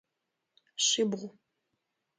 Шъибгъу. 0.85 1.29